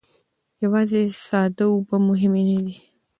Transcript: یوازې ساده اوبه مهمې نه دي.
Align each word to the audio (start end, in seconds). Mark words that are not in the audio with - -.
یوازې 0.63 1.01
ساده 1.27 1.65
اوبه 1.73 1.95
مهمې 2.07 2.43
نه 2.49 2.57
دي. 2.65 2.75